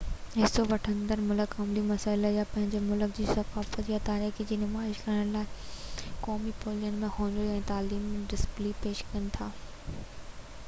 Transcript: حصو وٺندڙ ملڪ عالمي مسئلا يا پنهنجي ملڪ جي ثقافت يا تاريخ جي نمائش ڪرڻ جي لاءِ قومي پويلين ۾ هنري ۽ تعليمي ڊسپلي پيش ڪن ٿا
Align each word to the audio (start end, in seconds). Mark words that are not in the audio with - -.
حصو 0.41 0.61
وٺندڙ 0.69 1.15
ملڪ 1.31 1.51
عالمي 1.63 1.81
مسئلا 1.89 2.29
يا 2.35 2.45
پنهنجي 2.53 2.79
ملڪ 2.85 3.11
جي 3.17 3.25
ثقافت 3.39 3.91
يا 3.91 3.99
تاريخ 4.07 4.39
جي 4.51 4.57
نمائش 4.61 5.01
ڪرڻ 5.09 5.27
جي 5.35 5.35
لاءِ 5.35 6.07
قومي 6.29 6.53
پويلين 6.63 6.97
۾ 7.03 7.09
هنري 7.19 7.43
۽ 7.59 7.59
تعليمي 7.73 8.23
ڊسپلي 8.33 8.73
پيش 8.87 9.05
ڪن 9.13 9.29
ٿا 9.37 9.51